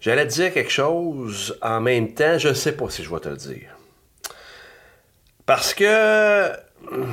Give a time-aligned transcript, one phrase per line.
[0.00, 3.20] J'allais te dire quelque chose en même temps, je ne sais pas si je vais
[3.20, 3.70] te le dire.
[5.46, 6.50] Parce que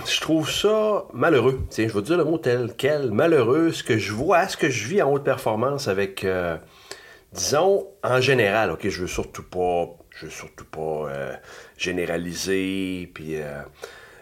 [0.06, 1.62] je trouve ça malheureux.
[1.76, 4.88] Je vais dire le mot tel quel, malheureux, ce que je vois, ce que je
[4.88, 6.58] vis en haute performance avec, euh,
[7.34, 11.36] disons, en général, ok, je veux surtout pas, je veux surtout pas euh,
[11.78, 13.38] généraliser, puis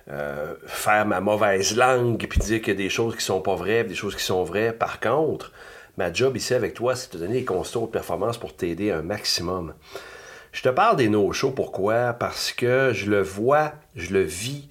[0.09, 3.55] euh, faire ma mauvaise langue, puis dire qu'il y a des choses qui sont pas
[3.55, 4.73] vraies, des choses qui sont vraies.
[4.73, 5.51] Par contre,
[5.97, 8.91] ma job ici avec toi, c'est de te donner des constats de performance pour t'aider
[8.91, 9.73] un maximum.
[10.51, 12.13] Je te parle des no-shows, pourquoi?
[12.13, 14.67] Parce que je le vois, je le vis,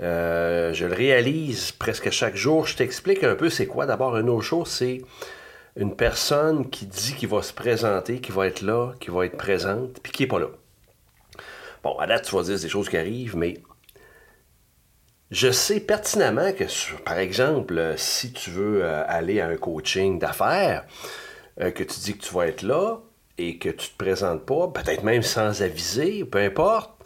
[0.00, 2.66] euh, je le réalise presque chaque jour.
[2.66, 3.86] Je t'explique un peu c'est quoi.
[3.86, 5.02] D'abord, un no-show, c'est
[5.76, 9.36] une personne qui dit qu'il va se présenter, qui va être là, qui va être
[9.36, 10.48] présente, puis qui n'est pas là.
[11.82, 13.60] Bon, à date, tu vas dire des choses qui arrivent, mais
[15.30, 16.64] je sais pertinemment que,
[17.04, 20.84] par exemple, si tu veux euh, aller à un coaching d'affaires,
[21.60, 22.98] euh, que tu dis que tu vas être là
[23.38, 27.01] et que tu te présentes pas, peut-être même sans aviser, peu importe,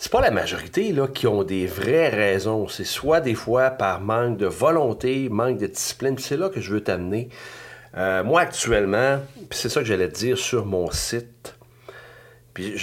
[0.00, 2.68] c'est pas la majorité là, qui ont des vraies raisons.
[2.68, 6.16] C'est soit des fois par manque de volonté, manque de discipline.
[6.18, 7.28] C'est là que je veux t'amener.
[7.96, 9.18] Euh, moi, actuellement,
[9.50, 11.56] c'est ça que j'allais te dire sur mon site.
[12.54, 12.78] Puis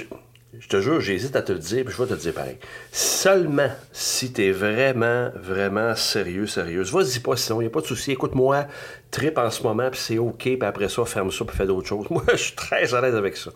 [0.59, 2.57] je, te jure, j'hésite à te le dire, puis je vais te le dire pareil.
[2.91, 7.81] Seulement si tu es vraiment, vraiment sérieux, sérieuse, vas-y pas sinon, il n'y a pas
[7.81, 8.11] de souci.
[8.11, 8.67] Écoute-moi,
[9.09, 11.87] trip en ce moment, puis c'est OK, puis après ça, ferme ça, puis fais d'autres
[11.87, 12.07] choses.
[12.09, 13.51] Moi, je suis très à l'aise avec ça.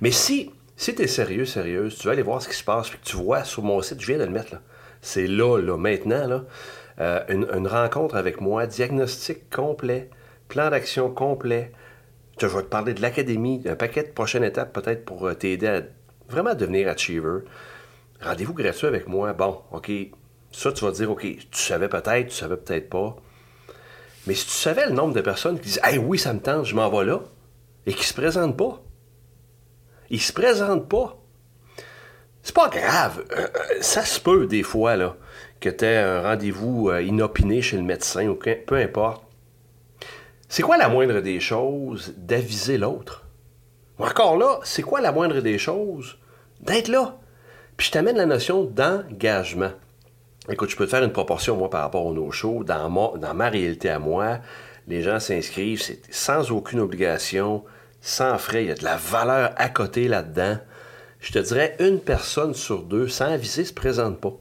[0.00, 2.90] Mais si si tu es sérieux, sérieuse, tu vas aller voir ce qui se passe,
[2.90, 4.60] puis que tu vois sur mon site, je viens de le mettre là.
[5.00, 6.44] C'est là, là, maintenant, là,
[7.00, 10.10] euh, une, rencontre avec moi, diagnostic complet,
[10.48, 11.72] plan d'action complet.
[12.38, 15.66] Je vais te parler de l'académie, d'un paquet de prochaines étapes peut-être pour euh, t'aider
[15.66, 15.82] à
[16.28, 17.40] vraiment devenir achiever.
[18.20, 19.32] Rendez-vous gratuit avec moi.
[19.32, 19.90] Bon, OK,
[20.52, 23.16] ça, tu vas dire, OK, tu savais peut-être, tu savais peut-être pas.
[24.26, 26.64] Mais si tu savais le nombre de personnes qui disent, Hey, oui, ça me tente,
[26.64, 27.20] je m'en vais là,
[27.86, 28.82] et qui se présentent pas,
[30.10, 31.16] il se présente pas.
[32.42, 33.24] C'est pas grave.
[33.32, 35.16] Euh, euh, ça se peut des fois là,
[35.60, 39.24] que tu aies un rendez-vous euh, inopiné chez le médecin ou peu importe.
[40.48, 43.24] C'est quoi la moindre des choses d'aviser l'autre?
[43.98, 46.18] Encore là, c'est quoi la moindre des choses
[46.60, 47.16] d'être là?
[47.76, 49.72] Puis je t'amène la notion d'engagement.
[50.48, 52.62] Écoute, je peux te faire une proportion, moi, par rapport aux no-shows.
[52.62, 54.38] Dans, dans ma réalité à moi,
[54.86, 57.64] les gens s'inscrivent, sans aucune obligation
[58.00, 60.58] sans frais, il y a de la valeur à côté là-dedans.
[61.20, 64.34] Je te dirais, une personne sur deux, sans aviser, ne se présente pas.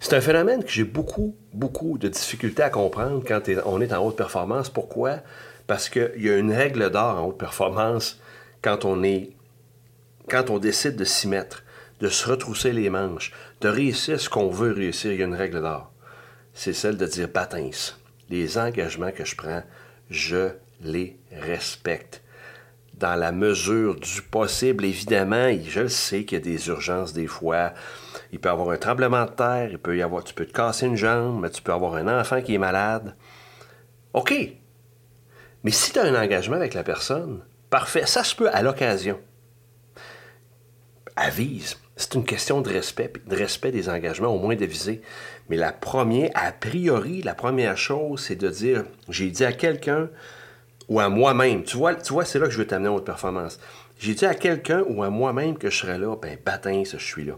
[0.00, 4.04] C'est un phénomène que j'ai beaucoup, beaucoup de difficultés à comprendre quand on est en
[4.04, 4.68] haute performance.
[4.68, 5.18] Pourquoi?
[5.66, 8.20] Parce qu'il y a une règle d'or en haute performance
[8.62, 9.30] quand on est
[10.28, 11.62] quand on décide de s'y mettre,
[12.00, 15.34] de se retrousser les manches, de réussir ce qu'on veut réussir, il y a une
[15.34, 15.92] règle d'or.
[16.52, 17.70] C'est celle de dire patins.
[18.28, 19.62] Les engagements que je prends,
[20.10, 20.48] je
[20.80, 22.22] les respecte.
[22.94, 27.26] Dans la mesure du possible, évidemment, je le sais qu'il y a des urgences des
[27.26, 27.74] fois.
[28.32, 30.52] Il peut y avoir un tremblement de terre, il peut y avoir, tu peux te
[30.52, 33.14] casser une jambe, mais tu peux avoir un enfant qui est malade.
[34.14, 34.34] OK.
[35.62, 39.20] Mais si tu as un engagement avec la personne, parfait, ça se peut à l'occasion.
[41.16, 41.76] Avise.
[41.96, 45.00] C'est une question de respect, de respect des engagements, au moins d'aviser.
[45.48, 50.10] Mais la première, a priori, la première chose, c'est de dire, j'ai dit à quelqu'un,
[50.88, 51.64] ou à moi-même.
[51.64, 51.94] Tu vois,
[52.24, 53.58] c'est là que je veux t'amener en haute performance.
[53.98, 57.24] J'ai dit à quelqu'un ou à moi-même que je serais là, ben batin, je suis
[57.24, 57.34] là.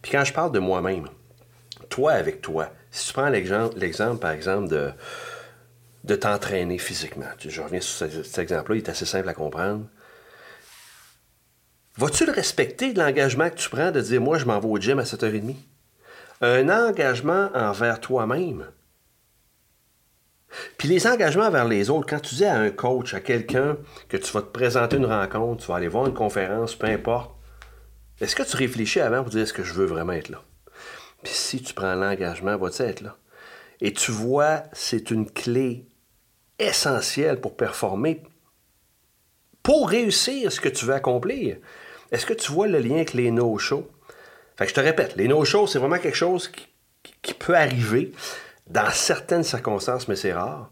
[0.00, 1.06] Puis quand je parle de moi-même,
[1.88, 4.90] toi avec toi, si tu prends l'exemple, par exemple, de,
[6.04, 7.26] de t'entraîner physiquement.
[7.38, 9.86] Je reviens sur cet exemple-là, il est assez simple à comprendre.
[11.96, 14.78] Vas-tu le respecter de l'engagement que tu prends de dire moi je m'en vais au
[14.78, 15.54] gym à 7h30?
[16.40, 18.66] Un engagement envers toi-même.
[20.78, 23.76] Puis les engagements envers les autres, quand tu dis à un coach, à quelqu'un
[24.08, 27.30] que tu vas te présenter une rencontre, tu vas aller voir une conférence, peu importe,
[28.20, 30.42] est-ce que tu réfléchis avant pour dire est-ce que je veux vraiment être là?
[31.22, 33.16] Puis si tu prends l'engagement, vas-tu être là?
[33.80, 35.86] Et tu vois, c'est une clé
[36.58, 38.22] essentielle pour performer,
[39.62, 41.56] pour réussir ce que tu veux accomplir.
[42.10, 43.90] Est-ce que tu vois le lien avec les no-shows?
[44.56, 46.48] Fait que je te répète, les no-shows, c'est vraiment quelque chose
[47.22, 48.12] qui, peut arriver
[48.68, 50.70] dans certaines circonstances, mais c'est rare,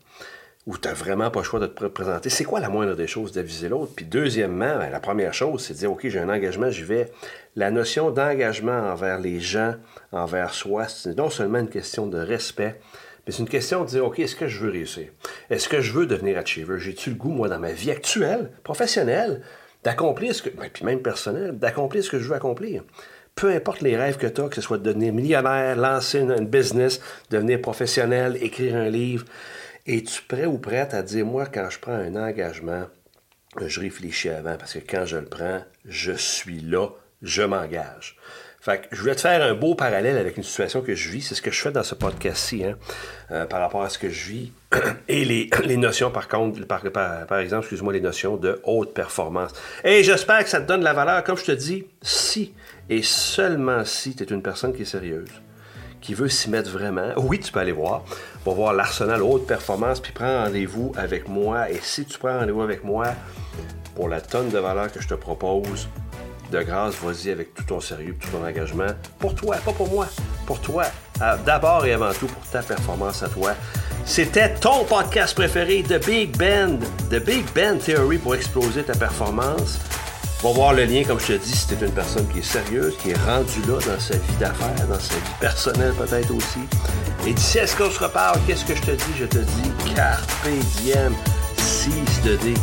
[0.66, 2.30] où tu n'as vraiment pas le choix de te présenter.
[2.30, 3.92] C'est quoi la moindre des choses d'aviser l'autre?
[3.96, 7.10] Puis deuxièmement, ben, la première chose, c'est de dire, OK, j'ai un engagement, j'y vais.
[7.56, 9.74] La notion d'engagement envers les gens,
[10.12, 12.80] envers soi, c'est non seulement une question de respect,
[13.26, 15.08] mais c'est une question de dire, OK, est-ce que je veux réussir?
[15.48, 16.78] Est-ce que je veux devenir achiever?
[16.78, 19.42] J'ai-tu le goût, moi, dans ma vie actuelle, professionnelle,
[19.82, 22.84] d'accomplir ce que, ben, puis même personnel, d'accomplir ce que je veux accomplir?
[23.34, 26.46] Peu importe les rêves que tu as, que ce soit de devenir millionnaire, lancer une,
[26.46, 27.00] business,
[27.30, 29.24] devenir professionnel, écrire un livre,
[29.86, 32.86] es-tu prêt ou prête à dire, moi, quand je prends un engagement,
[33.60, 36.88] je réfléchis avant, parce que quand je le prends, je suis là,
[37.22, 38.16] je m'engage.
[38.60, 41.22] Fait que je voulais te faire un beau parallèle avec une situation que je vis.
[41.22, 42.76] C'est ce que je fais dans ce podcast-ci, hein,
[43.30, 44.52] euh, par rapport à ce que je vis.
[45.08, 49.52] Et les, les notions, par contre, par, par, exemple, excuse-moi, les notions de haute performance.
[49.82, 51.24] Et j'espère que ça te donne de la valeur.
[51.24, 52.52] Comme je te dis, si
[52.90, 55.30] et seulement si tu es une personne qui est sérieuse,
[56.02, 58.04] qui veut s'y mettre vraiment, oui, tu peux aller voir.
[58.44, 61.70] On va voir l'arsenal haute performance, puis prends rendez-vous avec moi.
[61.70, 63.06] Et si tu prends rendez-vous avec moi
[63.94, 65.88] pour la tonne de valeur que je te propose,
[66.50, 68.88] de grâce, vas-y avec tout ton sérieux, tout ton engagement.
[69.18, 70.06] Pour toi, pas pour moi.
[70.46, 70.84] Pour toi.
[71.22, 73.52] Euh, d'abord et avant tout pour ta performance à toi.
[74.04, 76.78] C'était ton podcast préféré, The Big Band.
[77.10, 79.78] The Big Band Theory pour exploser ta performance.
[80.42, 82.38] On va voir le lien, comme je te dis, si tu es une personne qui
[82.38, 86.34] est sérieuse, qui est rendue là dans sa vie d'affaires, dans sa vie personnelle peut-être
[86.34, 86.60] aussi.
[87.26, 89.18] Et d'ici à ce qu'on se reparle, qu'est-ce que je te dis?
[89.18, 90.48] Je te dis carpe
[90.78, 91.12] diem,
[91.58, 92.54] seize de dé.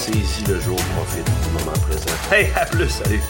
[0.00, 2.08] Saisis le jour, profite du moment présent.
[2.32, 3.20] Hey, à plus, salut!